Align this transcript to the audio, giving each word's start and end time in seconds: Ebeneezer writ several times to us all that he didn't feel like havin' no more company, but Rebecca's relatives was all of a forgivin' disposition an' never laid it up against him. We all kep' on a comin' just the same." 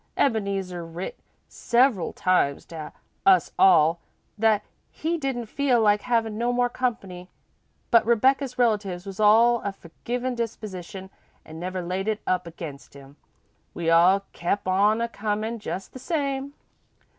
Ebeneezer 0.17 0.83
writ 0.83 1.19
several 1.47 2.11
times 2.11 2.65
to 2.65 2.91
us 3.23 3.51
all 3.59 3.99
that 4.35 4.63
he 4.89 5.15
didn't 5.19 5.45
feel 5.45 5.79
like 5.79 6.01
havin' 6.01 6.39
no 6.39 6.51
more 6.51 6.69
company, 6.69 7.29
but 7.91 8.03
Rebecca's 8.03 8.57
relatives 8.57 9.05
was 9.05 9.19
all 9.19 9.61
of 9.61 9.65
a 9.77 9.89
forgivin' 9.89 10.33
disposition 10.33 11.11
an' 11.45 11.59
never 11.59 11.83
laid 11.83 12.07
it 12.07 12.21
up 12.25 12.47
against 12.47 12.95
him. 12.95 13.15
We 13.75 13.91
all 13.91 14.25
kep' 14.33 14.67
on 14.67 15.01
a 15.01 15.07
comin' 15.07 15.59
just 15.59 15.93
the 15.93 15.99
same." 15.99 16.55